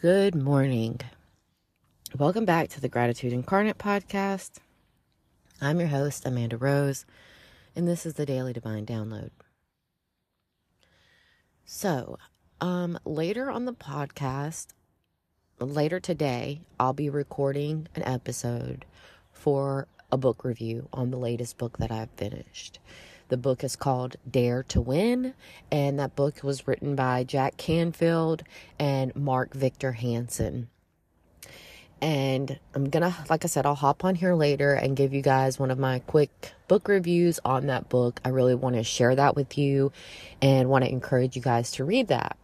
Good 0.00 0.36
morning. 0.36 1.00
Welcome 2.16 2.44
back 2.44 2.68
to 2.68 2.80
the 2.80 2.88
Gratitude 2.88 3.32
Incarnate 3.32 3.78
podcast. 3.78 4.58
I'm 5.60 5.80
your 5.80 5.88
host, 5.88 6.24
Amanda 6.24 6.56
Rose, 6.56 7.04
and 7.74 7.88
this 7.88 8.06
is 8.06 8.14
the 8.14 8.24
Daily 8.24 8.52
Divine 8.52 8.86
Download. 8.86 9.30
So, 11.64 12.16
um, 12.60 12.96
later 13.04 13.50
on 13.50 13.64
the 13.64 13.72
podcast, 13.72 14.68
later 15.58 15.98
today, 15.98 16.60
I'll 16.78 16.92
be 16.92 17.10
recording 17.10 17.88
an 17.96 18.04
episode 18.04 18.84
for 19.32 19.88
a 20.12 20.16
book 20.16 20.44
review 20.44 20.88
on 20.92 21.10
the 21.10 21.18
latest 21.18 21.58
book 21.58 21.78
that 21.78 21.90
I've 21.90 22.10
finished. 22.10 22.78
The 23.28 23.36
book 23.36 23.62
is 23.62 23.76
called 23.76 24.16
Dare 24.28 24.62
to 24.64 24.80
Win, 24.80 25.34
and 25.70 25.98
that 25.98 26.16
book 26.16 26.42
was 26.42 26.66
written 26.66 26.94
by 26.94 27.24
Jack 27.24 27.56
Canfield 27.58 28.42
and 28.78 29.14
Mark 29.14 29.52
Victor 29.52 29.92
Hansen. 29.92 30.68
And 32.00 32.58
I'm 32.74 32.88
gonna, 32.88 33.14
like 33.28 33.44
I 33.44 33.48
said, 33.48 33.66
I'll 33.66 33.74
hop 33.74 34.04
on 34.04 34.14
here 34.14 34.34
later 34.34 34.72
and 34.72 34.96
give 34.96 35.12
you 35.12 35.20
guys 35.20 35.58
one 35.58 35.70
of 35.70 35.78
my 35.78 35.98
quick 36.00 36.52
book 36.68 36.88
reviews 36.88 37.40
on 37.44 37.66
that 37.66 37.88
book. 37.88 38.20
I 38.24 38.28
really 38.28 38.54
want 38.54 38.76
to 38.76 38.84
share 38.84 39.14
that 39.14 39.34
with 39.36 39.58
you 39.58 39.92
and 40.40 40.70
want 40.70 40.84
to 40.84 40.90
encourage 40.90 41.34
you 41.36 41.42
guys 41.42 41.72
to 41.72 41.84
read 41.84 42.08
that. 42.08 42.38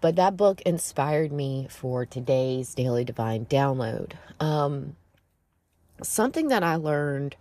But 0.00 0.16
that 0.16 0.36
book 0.36 0.62
inspired 0.62 1.32
me 1.32 1.66
for 1.70 2.06
today's 2.06 2.74
daily 2.74 3.04
divine 3.04 3.46
download. 3.46 4.12
Um, 4.40 4.96
something 6.02 6.48
that 6.48 6.62
I 6.62 6.76
learned 6.76 7.36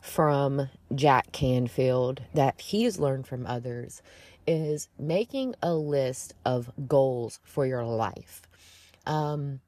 from 0.00 0.68
Jack 0.94 1.32
Canfield 1.32 2.22
that 2.34 2.60
he's 2.60 2.98
learned 2.98 3.26
from 3.26 3.46
others 3.46 4.02
is 4.46 4.88
making 4.98 5.54
a 5.62 5.74
list 5.74 6.34
of 6.44 6.70
goals 6.88 7.40
for 7.44 7.66
your 7.66 7.84
life. 7.84 8.42
Um, 9.06 9.60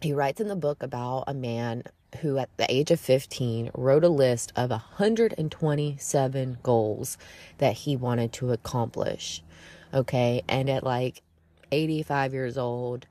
he 0.00 0.12
writes 0.12 0.40
in 0.40 0.48
the 0.48 0.56
book 0.56 0.82
about 0.82 1.24
a 1.26 1.34
man 1.34 1.82
who, 2.20 2.38
at 2.38 2.48
the 2.56 2.72
age 2.72 2.90
of 2.90 2.98
15, 2.98 3.70
wrote 3.74 4.04
a 4.04 4.08
list 4.08 4.52
of 4.56 4.70
127 4.70 6.58
goals 6.62 7.18
that 7.58 7.74
he 7.74 7.96
wanted 7.96 8.32
to 8.34 8.52
accomplish. 8.52 9.42
Okay. 9.92 10.42
And 10.48 10.70
at 10.70 10.84
like 10.84 11.22
85 11.70 12.32
years 12.32 12.58
old, 12.58 13.06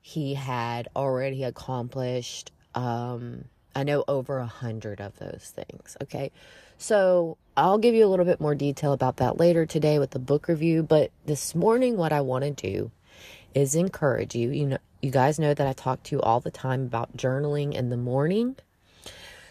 he 0.00 0.34
had 0.34 0.88
already 0.96 1.44
accomplished 1.44 2.52
um, 2.74 3.44
I 3.78 3.84
know 3.84 4.02
over 4.08 4.38
a 4.38 4.46
hundred 4.46 5.00
of 5.00 5.16
those 5.20 5.54
things. 5.54 5.96
Okay. 6.02 6.32
So 6.78 7.36
I'll 7.56 7.78
give 7.78 7.94
you 7.94 8.04
a 8.04 8.08
little 8.08 8.24
bit 8.24 8.40
more 8.40 8.56
detail 8.56 8.92
about 8.92 9.18
that 9.18 9.38
later 9.38 9.66
today 9.66 10.00
with 10.00 10.10
the 10.10 10.18
book 10.18 10.48
review. 10.48 10.82
But 10.82 11.12
this 11.26 11.54
morning, 11.54 11.96
what 11.96 12.12
I 12.12 12.20
want 12.22 12.42
to 12.42 12.50
do 12.50 12.90
is 13.54 13.76
encourage 13.76 14.34
you. 14.34 14.50
You 14.50 14.66
know, 14.66 14.78
you 15.00 15.12
guys 15.12 15.38
know 15.38 15.54
that 15.54 15.66
I 15.66 15.74
talk 15.74 16.02
to 16.04 16.16
you 16.16 16.20
all 16.20 16.40
the 16.40 16.50
time 16.50 16.82
about 16.82 17.16
journaling 17.16 17.72
in 17.72 17.88
the 17.88 17.96
morning. 17.96 18.56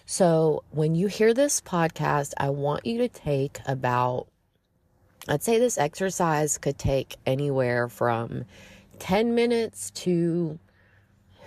So 0.06 0.66
when 0.72 0.94
you 0.94 1.08
hear 1.08 1.34
this 1.34 1.62
podcast, 1.62 2.34
I 2.38 2.50
want 2.50 2.86
you 2.86 2.98
to 2.98 3.08
take 3.08 3.62
about, 3.66 4.28
I'd 5.30 5.42
say 5.42 5.58
this 5.58 5.78
exercise 5.78 6.58
could 6.58 6.78
take 6.78 7.16
anywhere 7.26 7.88
from 7.88 8.44
10 9.00 9.36
minutes 9.36 9.90
to 9.92 10.60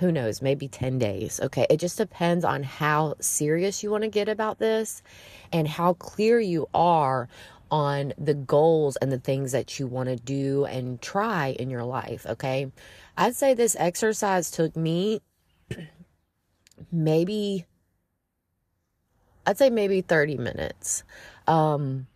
who 0.01 0.11
knows, 0.11 0.41
maybe 0.41 0.67
10 0.67 0.99
days. 0.99 1.41
Okay. 1.43 1.67
It 1.69 1.77
just 1.77 1.99
depends 1.99 2.43
on 2.43 2.63
how 2.63 3.15
serious 3.21 3.83
you 3.83 3.91
want 3.91 4.03
to 4.03 4.09
get 4.09 4.31
about 4.31 4.59
this 4.59 5.03
and 5.53 5.69
how 5.69 5.93
clear 5.93 6.41
you 6.41 6.69
are 6.73 7.29
on 7.71 8.15
the 8.19 8.33
goals 8.33 8.97
and 8.97 9.13
the 9.13 9.19
things 9.19 9.53
that 9.53 9.79
you 9.79 9.87
want 9.87 10.09
to 10.09 10.17
do 10.17 10.65
and 10.65 11.03
try 11.03 11.49
in 11.59 11.69
your 11.69 11.85
life. 11.85 12.25
Okay. 12.27 12.73
I'd 13.17 13.37
say 13.37 13.53
this 13.53 13.77
exercise 13.79 14.51
took 14.51 14.75
me 14.75 15.21
maybe, 16.91 17.67
I'd 19.47 19.59
say 19.59 19.69
maybe 19.69 20.01
30 20.01 20.39
minutes. 20.39 21.05
Um, 21.47 22.07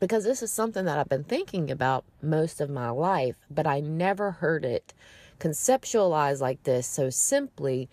because 0.00 0.24
this 0.24 0.42
is 0.42 0.50
something 0.50 0.84
that 0.86 0.98
I've 0.98 1.08
been 1.08 1.22
thinking 1.22 1.70
about 1.70 2.04
most 2.20 2.60
of 2.60 2.68
my 2.68 2.90
life, 2.90 3.36
but 3.48 3.68
I 3.68 3.78
never 3.78 4.32
heard 4.32 4.64
it 4.64 4.92
conceptualized 5.42 6.40
like 6.40 6.62
this 6.62 6.86
so 6.86 7.10
simply. 7.10 7.88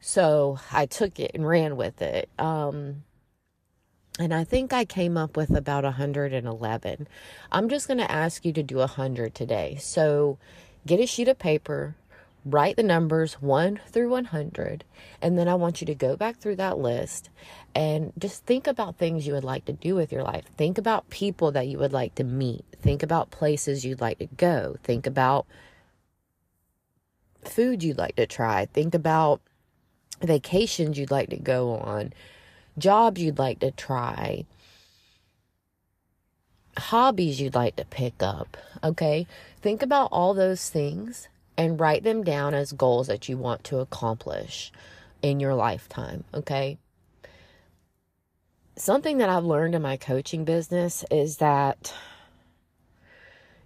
So 0.00 0.58
I 0.72 0.86
took 0.86 1.20
it 1.20 1.30
and 1.34 1.46
ran 1.46 1.76
with 1.76 2.02
it. 2.02 2.28
Um, 2.38 3.04
and 4.18 4.34
I 4.34 4.44
think 4.44 4.72
I 4.72 4.84
came 4.84 5.16
up 5.16 5.36
with 5.36 5.50
about 5.50 5.84
111. 5.84 7.08
I'm 7.50 7.68
just 7.68 7.86
going 7.86 7.98
to 7.98 8.10
ask 8.10 8.44
you 8.44 8.52
to 8.52 8.62
do 8.62 8.76
100 8.76 9.34
today. 9.34 9.76
So 9.80 10.38
get 10.86 11.00
a 11.00 11.06
sheet 11.06 11.28
of 11.28 11.38
paper, 11.38 11.96
write 12.44 12.76
the 12.76 12.82
numbers 12.82 13.34
1 13.34 13.80
through 13.88 14.10
100, 14.10 14.84
and 15.22 15.38
then 15.38 15.48
I 15.48 15.54
want 15.54 15.80
you 15.80 15.86
to 15.86 15.94
go 15.94 16.16
back 16.16 16.36
through 16.36 16.56
that 16.56 16.78
list 16.78 17.30
and 17.74 18.12
just 18.18 18.44
think 18.44 18.66
about 18.66 18.98
things 18.98 19.26
you 19.26 19.32
would 19.32 19.42
like 19.42 19.64
to 19.64 19.72
do 19.72 19.94
with 19.96 20.12
your 20.12 20.22
life. 20.22 20.44
Think 20.56 20.78
about 20.78 21.10
people 21.10 21.50
that 21.52 21.66
you 21.66 21.78
would 21.78 21.92
like 21.92 22.14
to 22.16 22.24
meet. 22.24 22.64
Think 22.80 23.02
about 23.02 23.30
places 23.30 23.84
you'd 23.84 24.00
like 24.00 24.18
to 24.18 24.26
go. 24.26 24.76
Think 24.84 25.06
about 25.06 25.46
food 27.48 27.82
you'd 27.82 27.98
like 27.98 28.16
to 28.16 28.26
try. 28.26 28.66
Think 28.66 28.94
about 28.94 29.40
vacations 30.20 30.98
you'd 30.98 31.10
like 31.10 31.30
to 31.30 31.36
go 31.36 31.76
on, 31.76 32.12
jobs 32.78 33.20
you'd 33.20 33.38
like 33.38 33.60
to 33.60 33.70
try, 33.70 34.44
hobbies 36.76 37.40
you'd 37.40 37.54
like 37.54 37.76
to 37.76 37.84
pick 37.84 38.22
up. 38.22 38.56
Okay. 38.82 39.26
Think 39.60 39.82
about 39.82 40.08
all 40.12 40.34
those 40.34 40.68
things 40.70 41.28
and 41.56 41.78
write 41.78 42.02
them 42.02 42.24
down 42.24 42.54
as 42.54 42.72
goals 42.72 43.06
that 43.06 43.28
you 43.28 43.36
want 43.36 43.64
to 43.64 43.78
accomplish 43.78 44.72
in 45.22 45.40
your 45.40 45.54
lifetime. 45.54 46.24
Okay. 46.32 46.78
Something 48.76 49.18
that 49.18 49.28
I've 49.28 49.44
learned 49.44 49.74
in 49.74 49.82
my 49.82 49.96
coaching 49.96 50.44
business 50.44 51.04
is 51.10 51.36
that, 51.36 51.94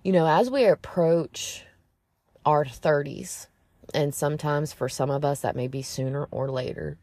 you 0.03 0.13
know, 0.13 0.27
as 0.27 0.51
we 0.51 0.67
approach 0.67 1.65
our 2.45 2.65
30s, 2.65 3.47
and 3.95 4.15
sometimes 4.15 4.73
for 4.73 4.89
some 4.89 5.11
of 5.11 5.25
us, 5.25 5.41
that 5.41 5.57
may 5.57 5.69
be 5.69 5.83
sooner 5.83 6.27
or 6.31 6.51
later. 6.51 6.99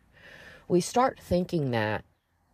We 0.68 0.82
start 0.82 1.20
thinking 1.20 1.72
that 1.72 2.04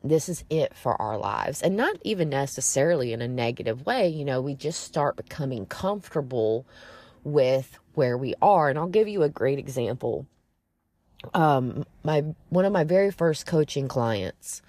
this 0.03 0.27
is 0.27 0.43
it 0.49 0.73
for 0.75 0.99
our 1.01 1.17
lives, 1.17 1.61
and 1.61 1.77
not 1.77 1.97
even 2.03 2.29
necessarily 2.29 3.13
in 3.13 3.21
a 3.21 3.27
negative 3.27 3.85
way. 3.85 4.07
You 4.07 4.25
know, 4.25 4.41
we 4.41 4.55
just 4.55 4.83
start 4.83 5.15
becoming 5.15 5.65
comfortable 5.65 6.65
with 7.23 7.77
where 7.93 8.17
we 8.17 8.33
are. 8.41 8.69
And 8.69 8.79
I'll 8.79 8.87
give 8.87 9.07
you 9.07 9.23
a 9.23 9.29
great 9.29 9.59
example. 9.59 10.25
Um, 11.33 11.85
my 12.03 12.23
one 12.49 12.65
of 12.65 12.73
my 12.73 12.83
very 12.83 13.11
first 13.11 13.45
coaching 13.45 13.87
clients, 13.87 14.63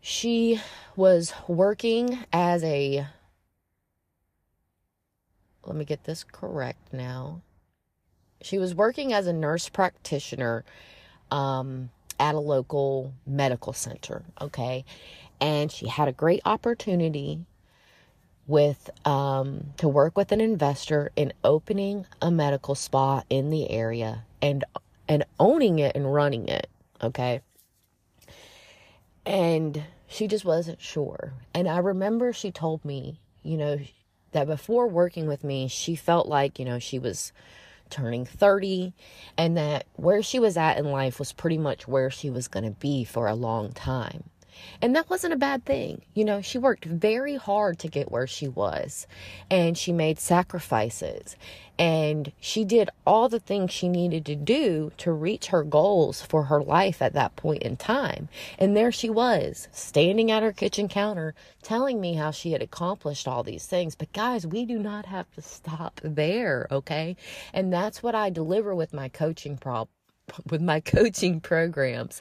she 0.00 0.60
was 0.96 1.32
working 1.46 2.18
as 2.32 2.64
a 2.64 3.06
let 5.64 5.76
me 5.76 5.84
get 5.84 6.02
this 6.04 6.24
correct 6.24 6.92
now 6.92 7.42
she 8.42 8.58
was 8.58 8.74
working 8.74 9.12
as 9.12 9.26
a 9.26 9.32
nurse 9.32 9.68
practitioner 9.68 10.64
um, 11.30 11.90
at 12.18 12.34
a 12.34 12.40
local 12.40 13.12
medical 13.26 13.72
center. 13.72 14.22
Okay. 14.40 14.84
And 15.40 15.72
she 15.72 15.88
had 15.88 16.08
a 16.08 16.12
great 16.12 16.40
opportunity 16.44 17.40
with 18.50 18.90
um, 19.06 19.72
to 19.76 19.88
work 19.88 20.16
with 20.16 20.32
an 20.32 20.40
investor 20.40 21.12
in 21.14 21.32
opening 21.44 22.04
a 22.20 22.30
medical 22.30 22.74
spa 22.74 23.22
in 23.30 23.50
the 23.50 23.70
area 23.70 24.24
and 24.42 24.64
and 25.08 25.24
owning 25.38 25.78
it 25.78 25.94
and 25.94 26.12
running 26.12 26.48
it 26.48 26.68
okay 27.00 27.40
and 29.24 29.84
she 30.08 30.26
just 30.26 30.44
wasn't 30.44 30.80
sure 30.80 31.32
and 31.54 31.68
i 31.68 31.78
remember 31.78 32.32
she 32.32 32.50
told 32.50 32.84
me 32.84 33.20
you 33.42 33.56
know 33.56 33.78
that 34.32 34.46
before 34.46 34.88
working 34.88 35.26
with 35.26 35.44
me 35.44 35.68
she 35.68 35.94
felt 35.94 36.26
like 36.26 36.58
you 36.58 36.64
know 36.64 36.78
she 36.78 36.98
was 36.98 37.32
turning 37.90 38.24
30 38.24 38.92
and 39.36 39.56
that 39.56 39.86
where 39.96 40.22
she 40.22 40.38
was 40.38 40.56
at 40.56 40.78
in 40.78 40.86
life 40.86 41.18
was 41.18 41.32
pretty 41.32 41.58
much 41.58 41.86
where 41.88 42.10
she 42.10 42.30
was 42.30 42.48
going 42.48 42.64
to 42.64 42.70
be 42.70 43.04
for 43.04 43.26
a 43.26 43.34
long 43.34 43.72
time. 43.72 44.24
And 44.82 44.94
that 44.96 45.10
wasn't 45.10 45.34
a 45.34 45.38
bad 45.38 45.64
thing. 45.64 46.02
You 46.14 46.24
know, 46.24 46.40
she 46.40 46.58
worked 46.58 46.84
very 46.84 47.36
hard 47.36 47.78
to 47.80 47.88
get 47.88 48.10
where 48.10 48.26
she 48.26 48.48
was 48.48 49.06
and 49.50 49.76
she 49.76 49.92
made 49.92 50.18
sacrifices 50.18 51.36
and 51.80 52.30
she 52.38 52.66
did 52.66 52.90
all 53.06 53.30
the 53.30 53.40
things 53.40 53.70
she 53.70 53.88
needed 53.88 54.26
to 54.26 54.36
do 54.36 54.92
to 54.98 55.10
reach 55.12 55.46
her 55.46 55.64
goals 55.64 56.20
for 56.20 56.44
her 56.44 56.62
life 56.62 57.00
at 57.00 57.14
that 57.14 57.36
point 57.36 57.62
in 57.62 57.78
time. 57.78 58.28
And 58.58 58.76
there 58.76 58.92
she 58.92 59.08
was, 59.08 59.66
standing 59.72 60.30
at 60.30 60.42
her 60.42 60.52
kitchen 60.52 60.88
counter, 60.88 61.34
telling 61.62 61.98
me 61.98 62.14
how 62.14 62.32
she 62.32 62.52
had 62.52 62.60
accomplished 62.60 63.26
all 63.26 63.42
these 63.42 63.64
things. 63.64 63.94
But 63.94 64.12
guys, 64.12 64.46
we 64.46 64.66
do 64.66 64.78
not 64.78 65.06
have 65.06 65.30
to 65.32 65.40
stop 65.40 66.02
there, 66.04 66.68
okay? 66.70 67.16
And 67.54 67.72
that's 67.72 68.02
what 68.02 68.14
I 68.14 68.28
deliver 68.28 68.74
with 68.74 68.92
my 68.92 69.08
coaching 69.08 69.56
prop 69.56 69.88
with 70.50 70.60
my 70.60 70.80
coaching 70.80 71.40
programs 71.40 72.20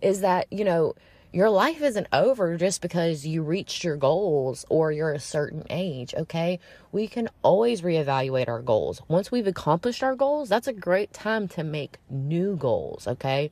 is 0.00 0.20
that, 0.20 0.46
you 0.52 0.64
know, 0.64 0.94
your 1.32 1.48
life 1.48 1.80
isn't 1.80 2.08
over 2.12 2.56
just 2.56 2.82
because 2.82 3.26
you 3.26 3.42
reached 3.42 3.84
your 3.84 3.96
goals 3.96 4.64
or 4.68 4.90
you're 4.90 5.12
a 5.12 5.20
certain 5.20 5.64
age, 5.70 6.12
okay? 6.14 6.58
We 6.90 7.06
can 7.06 7.28
always 7.42 7.82
reevaluate 7.82 8.48
our 8.48 8.62
goals. 8.62 9.00
Once 9.06 9.30
we've 9.30 9.46
accomplished 9.46 10.02
our 10.02 10.16
goals, 10.16 10.48
that's 10.48 10.66
a 10.66 10.72
great 10.72 11.12
time 11.12 11.46
to 11.48 11.62
make 11.62 11.98
new 12.08 12.56
goals, 12.56 13.06
okay? 13.06 13.50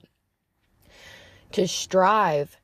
To 1.52 1.68
strive 1.68 2.56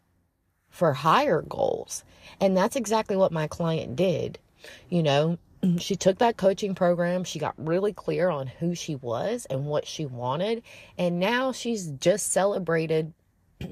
for 0.68 0.92
higher 0.92 1.42
goals. 1.42 2.02
And 2.40 2.56
that's 2.56 2.74
exactly 2.74 3.16
what 3.16 3.30
my 3.30 3.46
client 3.46 3.94
did. 3.94 4.40
You 4.88 5.04
know, 5.04 5.38
she 5.78 5.94
took 5.94 6.18
that 6.18 6.36
coaching 6.36 6.74
program, 6.74 7.22
she 7.22 7.38
got 7.38 7.54
really 7.56 7.92
clear 7.92 8.30
on 8.30 8.48
who 8.48 8.74
she 8.74 8.96
was 8.96 9.46
and 9.46 9.66
what 9.66 9.86
she 9.86 10.06
wanted, 10.06 10.62
and 10.98 11.20
now 11.20 11.52
she's 11.52 11.86
just 11.86 12.32
celebrated 12.32 13.12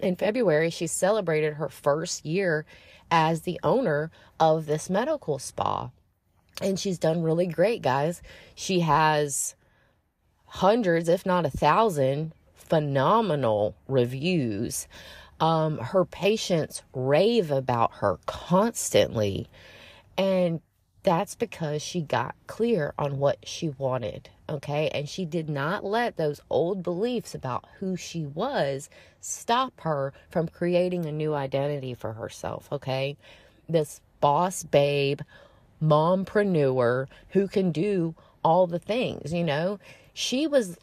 in 0.00 0.17
February, 0.17 0.71
she 0.71 0.87
celebrated 0.87 1.55
her 1.55 1.69
first 1.69 2.25
year 2.25 2.65
as 3.11 3.43
the 3.43 3.61
owner 3.62 4.11
of 4.41 4.67
this 4.67 4.89
medical 4.89 5.39
spa. 5.39 5.91
And 6.61 6.79
she's 6.79 6.99
done 6.99 7.23
really 7.23 7.47
great, 7.47 7.83
guys. 7.83 8.23
She 8.55 8.81
has 8.81 9.55
hundreds, 10.47 11.09
if 11.09 11.25
not 11.25 11.47
a 11.47 11.50
thousand, 11.50 12.33
phenomenal 12.55 13.75
reviews. 13.89 14.87
Um, 15.41 15.79
her 15.79 16.05
patients 16.05 16.83
rave 16.94 17.50
about 17.50 17.94
her 17.94 18.19
constantly. 18.27 19.49
And 20.17 20.61
that's 21.03 21.35
because 21.35 21.83
she 21.83 22.01
got 22.01 22.35
clear 22.47 22.95
on 22.99 23.19
what 23.19 23.39
she 23.45 23.71
wanted, 23.71 24.31
okay? 24.49 24.89
And 24.95 25.09
she 25.09 25.25
did 25.25 25.49
not 25.49 25.85
let 25.85 26.17
those 26.17 26.41
old 26.49 26.83
beliefs 26.83 27.35
about 27.35 27.65
who 27.79 27.97
she 27.97 28.25
was 28.25 28.89
stop 29.21 29.81
her 29.81 30.13
from 30.31 30.49
creating 30.49 31.07
a 31.07 31.13
new 31.13 31.35
identity 31.35 31.95
for 31.95 32.13
herself, 32.13 32.69
okay? 32.71 33.17
This 33.69 34.01
boss 34.21 34.63
babe, 34.63 35.21
mompreneur 35.83 37.09
who 37.31 37.49
can 37.49 37.73
do 37.73 38.15
all 38.45 38.67
the 38.69 38.79
things, 38.79 39.33
you 39.33 39.45
know? 39.45 39.81
She 40.15 40.47
was 40.47 40.79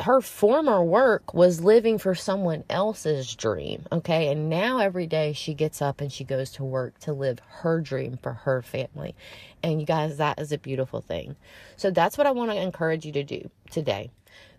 her 0.00 0.20
former 0.20 0.82
work 0.82 1.34
was 1.34 1.62
living 1.62 1.98
for 1.98 2.14
someone 2.14 2.64
else's 2.68 3.34
dream, 3.34 3.86
okay? 3.92 4.28
And 4.28 4.48
now 4.48 4.78
every 4.78 5.06
day 5.06 5.32
she 5.32 5.54
gets 5.54 5.80
up 5.80 6.00
and 6.00 6.12
she 6.12 6.24
goes 6.24 6.50
to 6.52 6.64
work 6.64 6.98
to 7.00 7.12
live 7.12 7.40
her 7.46 7.80
dream 7.80 8.18
for 8.22 8.32
her 8.32 8.62
family. 8.62 9.14
And 9.62 9.80
you 9.80 9.86
guys, 9.86 10.16
that 10.16 10.40
is 10.40 10.52
a 10.52 10.58
beautiful 10.58 11.00
thing. 11.00 11.36
So 11.76 11.90
that's 11.90 12.18
what 12.18 12.26
I 12.26 12.32
want 12.32 12.50
to 12.50 12.60
encourage 12.60 13.06
you 13.06 13.12
to 13.12 13.22
do 13.22 13.50
today. 13.70 14.10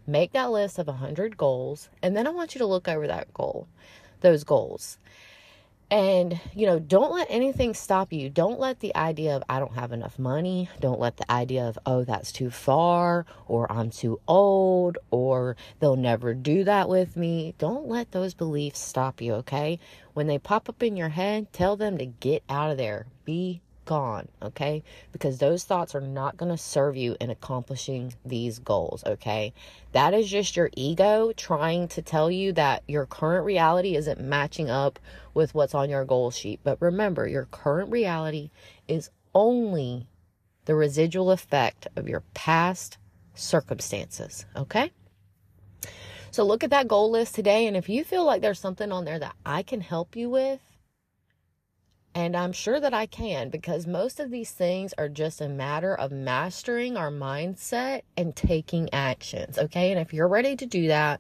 Make 0.08 0.34
that 0.34 0.52
list 0.52 0.78
of 0.80 0.88
100 0.88 1.36
goals, 1.36 1.90
and 2.02 2.16
then 2.16 2.28
I 2.28 2.30
want 2.30 2.54
you 2.54 2.60
to 2.60 2.68
look 2.68 2.88
over 2.88 3.08
that 3.08 3.34
goal, 3.34 3.68
those 4.22 4.44
goals. 4.44 5.00
And, 5.92 6.40
you 6.56 6.66
know, 6.66 6.80
don't 6.80 7.14
let 7.14 7.28
anything 7.30 7.74
stop 7.76 8.12
you. 8.12 8.30
Don't 8.30 8.60
let 8.60 8.80
the 8.80 8.96
idea 8.96 9.36
of, 9.36 9.44
I 9.48 9.60
don't 9.60 9.76
have 9.76 9.92
enough 9.92 10.18
money. 10.18 10.68
Don't 10.80 11.00
let 11.00 11.18
the 11.18 11.32
idea 11.32 11.68
of, 11.68 11.78
oh, 11.86 12.04
that's 12.04 12.32
too 12.32 12.50
far, 12.50 13.26
or 13.48 13.72
I'm 13.72 13.92
too 13.92 14.20
old, 14.28 14.98
or 15.12 15.56
they'll 15.80 15.96
never 15.96 16.34
do 16.34 16.64
that 16.64 16.90
with 16.90 17.16
me. 17.16 17.54
Don't 17.60 17.88
let 17.88 18.12
those 18.12 18.34
beliefs 18.34 18.80
stop 18.80 19.22
you, 19.22 19.36
okay? 19.36 19.80
When 20.14 20.28
they 20.28 20.40
pop 20.40 20.70
up 20.70 20.82
in 20.82 20.98
your 20.98 21.10
head, 21.10 21.54
tell 21.54 21.76
them 21.76 21.98
to 22.00 22.06
get 22.06 22.44
out 22.50 22.72
of 22.72 22.78
there. 22.78 23.06
Be 23.24 23.62
gone, 23.86 24.28
okay? 24.42 24.84
Because 25.12 25.38
those 25.38 25.64
thoughts 25.64 25.96
are 25.96 26.02
not 26.02 26.38
going 26.38 26.52
to 26.52 26.58
serve 26.58 26.98
you 26.98 27.16
in 27.22 27.30
accomplishing 27.30 28.14
these 28.26 28.60
goals, 28.60 29.04
okay? 29.06 29.54
That 29.94 30.14
is 30.14 30.30
just 30.30 30.56
your 30.56 30.70
ego 30.76 31.32
trying 31.38 31.88
to 31.90 32.02
tell 32.02 32.30
you 32.30 32.52
that 32.54 32.84
your 32.88 33.06
current 33.06 33.46
reality 33.46 33.96
isn't 33.96 34.20
matching 34.20 34.70
up 34.70 35.00
with 35.34 35.54
what's 35.56 35.76
on 35.76 35.90
your 35.90 36.06
goal 36.06 36.32
sheet. 36.32 36.60
But 36.64 36.82
remember, 36.82 37.28
your 37.28 37.46
current 37.46 37.92
reality 37.92 38.50
is 38.88 39.10
only 39.34 40.08
the 40.66 40.76
residual 40.76 41.32
effect 41.32 41.88
of 41.96 42.10
your 42.10 42.24
past 42.34 42.98
circumstances, 43.34 44.46
okay? 44.56 44.92
So 46.32 46.44
look 46.44 46.64
at 46.64 46.72
that 46.72 46.88
goal 46.88 47.12
list 47.12 47.36
today, 47.36 47.66
and 47.68 47.78
if 47.78 47.88
you 47.88 48.04
feel 48.04 48.26
like 48.26 48.42
there's 48.42 48.60
something 48.60 48.92
on 48.92 49.06
there 49.06 49.20
that 49.20 49.36
I 49.46 49.64
can 49.64 49.80
help 49.80 50.16
you 50.16 50.30
with, 50.30 50.60
and 52.16 52.36
I'm 52.38 52.54
sure 52.54 52.80
that 52.80 52.94
I 52.94 53.08
can 53.08 53.50
because 53.50 53.86
most 53.86 54.22
of 54.22 54.32
these 54.32 54.52
things 54.52 54.94
are 54.98 55.10
just 55.10 55.42
a 55.42 55.50
matter 55.50 55.94
of 55.94 56.14
mastering 56.14 56.96
our 56.96 57.12
mindset 57.12 58.04
and 58.16 58.34
taking 58.34 58.94
actions. 58.94 59.60
Okay. 59.60 59.92
And 59.92 60.00
if 60.00 60.14
you're 60.14 60.30
ready 60.30 60.56
to 60.56 60.66
do 60.66 60.88
that 60.88 61.20